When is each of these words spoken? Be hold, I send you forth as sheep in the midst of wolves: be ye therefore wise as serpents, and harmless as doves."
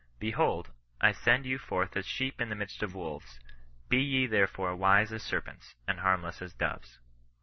Be 0.17 0.31
hold, 0.31 0.71
I 0.99 1.11
send 1.11 1.45
you 1.45 1.59
forth 1.59 1.95
as 1.95 2.07
sheep 2.07 2.41
in 2.41 2.49
the 2.49 2.55
midst 2.55 2.81
of 2.81 2.95
wolves: 2.95 3.39
be 3.87 4.01
ye 4.01 4.25
therefore 4.25 4.75
wise 4.75 5.13
as 5.13 5.21
serpents, 5.21 5.75
and 5.87 5.99
harmless 5.99 6.41
as 6.41 6.53
doves." 6.55 6.97